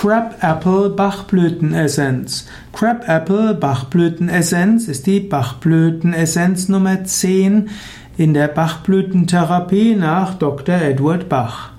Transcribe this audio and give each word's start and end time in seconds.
Crab-Apple 0.00 0.88
Bachblütenessenz. 0.88 2.46
Crab-Apple 2.72 3.52
Bachblütenessenz 3.52 4.88
ist 4.88 5.06
die 5.06 5.20
Bachblütenessenz 5.20 6.70
Nummer 6.70 7.04
10 7.04 7.68
in 8.16 8.32
der 8.32 8.48
Bachblütentherapie 8.48 9.96
nach 9.96 10.38
Dr. 10.38 10.76
Edward 10.76 11.28
Bach. 11.28 11.72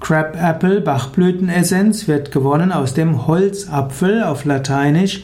Crab-Apple 0.00 0.80
Bachblütenessenz 0.80 2.08
wird 2.08 2.32
gewonnen 2.32 2.72
aus 2.72 2.94
dem 2.94 3.26
Holzapfel 3.26 4.22
auf 4.22 4.46
Lateinisch 4.46 5.22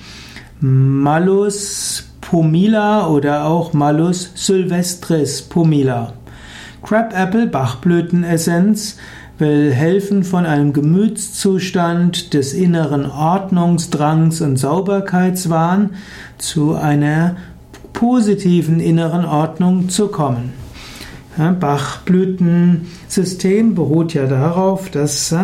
Malus 0.60 2.04
pumila 2.20 3.06
oder 3.06 3.46
auch 3.46 3.72
Malus 3.72 4.30
sylvestris 4.34 5.40
pumila. 5.40 6.12
Crab-Apple 6.82 7.46
Bachblütenessenz 7.46 8.98
will 9.42 9.70
helfen 9.72 10.22
von 10.22 10.46
einem 10.46 10.72
Gemütszustand 10.72 12.32
des 12.32 12.54
inneren 12.54 13.04
Ordnungsdrangs 13.04 14.40
und 14.40 14.56
Sauberkeitswahn 14.56 15.90
zu 16.38 16.74
einer 16.74 17.34
positiven 17.92 18.78
inneren 18.78 19.24
Ordnung 19.24 19.88
zu 19.88 20.06
kommen. 20.08 20.52
Bachblütensystem 21.58 23.74
beruht 23.74 24.14
ja 24.14 24.26
darauf, 24.26 24.90
dass 24.90 25.34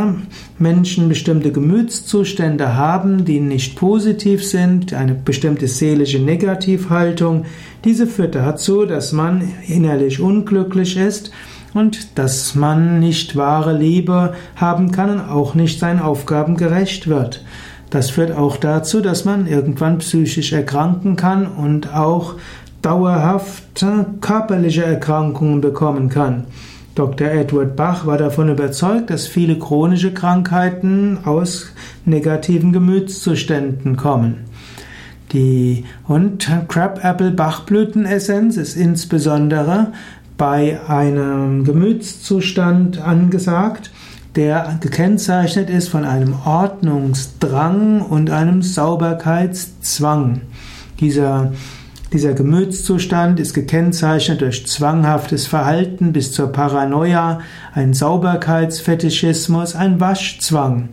Menschen 0.58 1.08
bestimmte 1.08 1.50
Gemütszustände 1.50 2.76
haben, 2.76 3.24
die 3.24 3.40
nicht 3.40 3.74
positiv 3.76 4.44
sind, 4.44 4.92
eine 4.92 5.14
bestimmte 5.14 5.66
seelische 5.66 6.20
Negativhaltung. 6.20 7.46
Diese 7.84 8.06
führt 8.06 8.36
dazu, 8.36 8.84
dass 8.84 9.12
man 9.12 9.48
innerlich 9.66 10.20
unglücklich 10.20 10.96
ist 10.96 11.32
und 11.74 12.18
dass 12.18 12.54
man 12.54 13.00
nicht 13.00 13.36
wahre 13.36 13.76
Liebe 13.76 14.34
haben 14.56 14.90
kann 14.90 15.10
und 15.10 15.28
auch 15.28 15.54
nicht 15.54 15.78
seinen 15.78 16.00
Aufgaben 16.00 16.56
gerecht 16.56 17.08
wird. 17.08 17.44
Das 17.90 18.10
führt 18.10 18.32
auch 18.32 18.56
dazu, 18.56 19.00
dass 19.00 19.24
man 19.24 19.46
irgendwann 19.46 19.98
psychisch 19.98 20.52
erkranken 20.52 21.16
kann 21.16 21.46
und 21.46 21.94
auch 21.94 22.34
dauerhaft 22.82 23.84
körperliche 24.20 24.84
Erkrankungen 24.84 25.60
bekommen 25.60 26.08
kann. 26.08 26.44
Dr. 26.94 27.28
Edward 27.28 27.76
Bach 27.76 28.06
war 28.06 28.18
davon 28.18 28.48
überzeugt, 28.48 29.10
dass 29.10 29.26
viele 29.26 29.58
chronische 29.58 30.12
Krankheiten 30.12 31.18
aus 31.24 31.72
negativen 32.04 32.72
Gemütszuständen 32.72 33.96
kommen. 33.96 34.48
Die 35.32 35.84
und 36.08 36.48
Crabapple 36.68 37.30
Bachblütenessenz 37.30 38.56
ist 38.56 38.76
insbesondere 38.76 39.92
bei 40.38 40.80
einem 40.88 41.64
Gemütszustand 41.64 42.98
angesagt, 42.98 43.90
der 44.36 44.78
gekennzeichnet 44.80 45.68
ist 45.68 45.88
von 45.88 46.04
einem 46.04 46.34
Ordnungsdrang 46.46 48.00
und 48.00 48.30
einem 48.30 48.62
Sauberkeitszwang. 48.62 50.42
Dieser 51.00 51.52
dieser 52.10 52.32
Gemütszustand 52.32 53.38
ist 53.38 53.52
gekennzeichnet 53.52 54.40
durch 54.40 54.66
zwanghaftes 54.66 55.46
Verhalten 55.46 56.14
bis 56.14 56.32
zur 56.32 56.50
Paranoia, 56.50 57.40
ein 57.74 57.92
Sauberkeitsfetischismus, 57.92 59.74
ein 59.74 60.00
Waschzwang, 60.00 60.88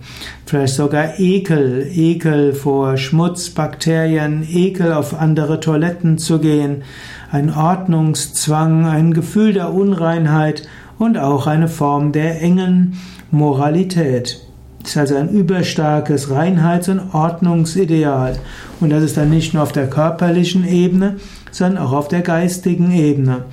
vielleicht 0.45 0.75
sogar 0.75 1.17
Ekel, 1.17 1.89
Ekel 1.89 2.51
vor 2.51 2.97
Schmutz, 2.97 3.49
Bakterien, 3.49 4.45
Ekel 4.51 4.91
auf 4.91 5.17
andere 5.17 5.61
Toiletten 5.61 6.17
zu 6.17 6.39
gehen, 6.39 6.83
ein 7.31 7.53
Ordnungszwang, 7.53 8.85
ein 8.85 9.13
Gefühl 9.13 9.53
der 9.53 9.73
Unreinheit 9.73 10.67
und 10.97 11.17
auch 11.17 11.47
eine 11.47 11.67
Form 11.67 12.11
der 12.11 12.41
engen 12.41 12.97
Moralität. 13.31 14.41
Das 14.81 14.91
ist 14.91 14.97
also 14.97 15.15
ein 15.15 15.29
überstarkes 15.29 16.29
Reinheits- 16.29 16.89
und 16.89 17.13
Ordnungsideal. 17.13 18.37
Und 18.79 18.91
das 18.91 19.03
ist 19.03 19.17
dann 19.17 19.31
nicht 19.31 19.53
nur 19.53 19.63
auf 19.63 19.71
der 19.71 19.89
körperlichen 19.89 20.67
Ebene, 20.67 21.15
sondern 21.51 21.83
auch 21.83 21.91
auf 21.91 22.07
der 22.07 22.21
geistigen 22.21 22.91
Ebene. 22.91 23.45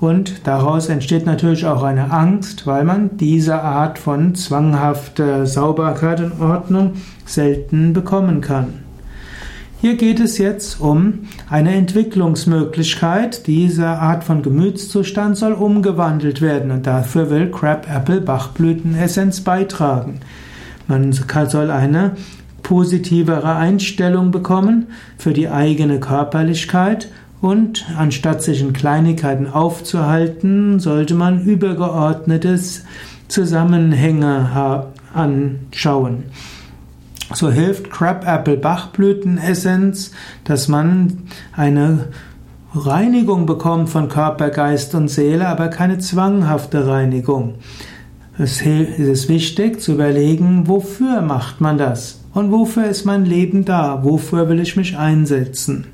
Und 0.00 0.46
daraus 0.46 0.88
entsteht 0.88 1.26
natürlich 1.26 1.66
auch 1.66 1.82
eine 1.82 2.10
Angst, 2.10 2.66
weil 2.66 2.84
man 2.84 3.16
diese 3.18 3.60
Art 3.60 3.98
von 3.98 4.34
zwanghafter 4.34 5.44
Sauberkeit 5.44 6.20
und 6.20 6.40
Ordnung 6.40 6.92
selten 7.26 7.92
bekommen 7.92 8.40
kann. 8.40 8.87
Hier 9.80 9.96
geht 9.96 10.18
es 10.18 10.38
jetzt 10.38 10.80
um 10.80 11.28
eine 11.48 11.72
Entwicklungsmöglichkeit. 11.74 13.46
Diese 13.46 13.86
Art 13.86 14.24
von 14.24 14.42
Gemütszustand 14.42 15.36
soll 15.36 15.52
umgewandelt 15.52 16.40
werden 16.40 16.72
und 16.72 16.84
dafür 16.84 17.30
will 17.30 17.52
Crab 17.52 17.86
Apple 17.88 18.20
Bachblütenessenz 18.20 19.42
beitragen. 19.42 20.18
Man 20.88 21.12
soll 21.12 21.70
eine 21.70 22.16
positivere 22.64 23.54
Einstellung 23.54 24.32
bekommen 24.32 24.88
für 25.16 25.32
die 25.32 25.48
eigene 25.48 26.00
Körperlichkeit 26.00 27.08
und 27.40 27.86
anstatt 27.96 28.42
sich 28.42 28.60
in 28.60 28.72
Kleinigkeiten 28.72 29.46
aufzuhalten, 29.46 30.80
sollte 30.80 31.14
man 31.14 31.44
übergeordnetes 31.44 32.84
Zusammenhänge 33.28 34.88
anschauen. 35.14 36.24
So 37.34 37.50
hilft 37.50 37.90
Crabapple 37.90 38.56
Bachblütenessenz, 38.56 40.12
dass 40.44 40.68
man 40.68 41.24
eine 41.54 42.08
Reinigung 42.74 43.44
bekommt 43.44 43.90
von 43.90 44.08
Körper, 44.08 44.50
Geist 44.50 44.94
und 44.94 45.08
Seele, 45.08 45.46
aber 45.48 45.68
keine 45.68 45.98
zwanghafte 45.98 46.86
Reinigung. 46.86 47.56
Es 48.38 48.62
ist 48.62 49.28
wichtig 49.28 49.80
zu 49.80 49.92
überlegen, 49.92 50.68
wofür 50.68 51.22
macht 51.22 51.60
man 51.60 51.76
das 51.76 52.20
und 52.34 52.52
wofür 52.52 52.86
ist 52.86 53.04
mein 53.04 53.24
Leben 53.24 53.64
da, 53.64 54.04
wofür 54.04 54.48
will 54.48 54.60
ich 54.60 54.76
mich 54.76 54.96
einsetzen. 54.96 55.86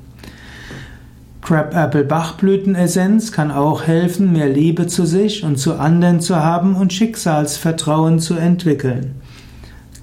Crabapple 1.41 2.03
Bachblütenessenz 2.03 3.31
kann 3.31 3.51
auch 3.51 3.83
helfen, 3.83 4.31
mehr 4.31 4.49
Liebe 4.49 4.87
zu 4.87 5.05
sich 5.05 5.43
und 5.43 5.57
zu 5.57 5.75
anderen 5.75 6.19
zu 6.19 6.37
haben 6.37 6.75
und 6.75 6.93
Schicksalsvertrauen 6.93 8.19
zu 8.19 8.35
entwickeln. 8.35 9.21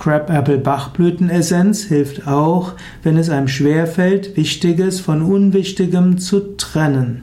Crabapple 0.03 0.59
Bachblütenessenz 0.59 1.85
hilft 1.85 2.27
auch, 2.27 2.73
wenn 3.05 3.17
es 3.17 3.31
einem 3.31 3.47
schwerfällt, 3.47 4.37
Wichtiges 4.37 4.99
von 4.99 5.23
Unwichtigem 5.23 6.19
zu 6.19 6.57
trennen. 6.57 7.23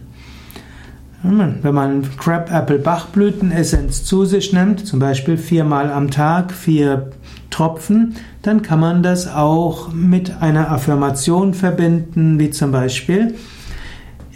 Wenn 1.22 1.76
man 1.76 2.08
Crab-Apple 2.18 2.80
Bachblütenessenz 2.80 4.06
zu 4.06 4.24
sich 4.24 4.54
nimmt, 4.54 4.88
zum 4.88 5.00
Beispiel 5.00 5.36
viermal 5.36 5.92
am 5.92 6.10
Tag 6.10 6.54
vier 6.54 7.12
Tropfen, 7.50 8.16
dann 8.44 8.62
kann 8.62 8.80
man 8.80 9.04
das 9.04 9.28
auch 9.28 9.92
mit 9.92 10.42
einer 10.42 10.72
Affirmation 10.72 11.54
verbinden, 11.54 12.40
wie 12.40 12.50
zum 12.50 12.72
Beispiel 12.72 13.34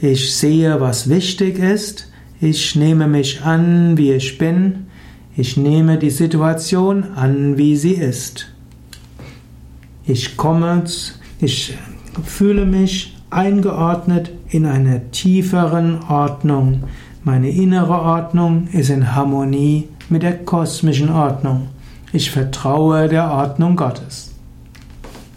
ich 0.02 0.36
sehe, 0.36 0.82
was 0.82 1.08
wichtig 1.08 1.60
ist, 1.60 2.12
ich 2.42 2.76
nehme 2.76 3.08
mich 3.08 3.42
an, 3.44 3.98
wie 3.98 4.12
ich 4.12 4.38
bin, 4.38 4.88
ich 5.36 5.58
nehme 5.58 5.98
die 5.98 6.12
Situation 6.12 7.06
an, 7.16 7.58
wie 7.58 7.76
sie 7.76 7.94
ist. 7.94 8.48
Ich 10.06 10.38
komme, 10.38 10.84
ich 11.40 11.78
fühle 12.24 12.66
mich 12.66 13.18
eingeordnet 13.30 14.32
in 14.50 14.66
einer 14.66 15.10
tieferen 15.12 16.04
Ordnung. 16.04 16.84
Meine 17.24 17.50
innere 17.50 18.02
Ordnung 18.02 18.68
ist 18.72 18.90
in 18.90 19.16
Harmonie 19.16 19.88
mit 20.10 20.24
der 20.24 20.38
kosmischen 20.44 21.10
Ordnung. 21.10 21.70
Ich 22.12 22.30
vertraue 22.30 23.08
der 23.08 23.32
Ordnung 23.32 23.76
Gottes. 23.76 24.33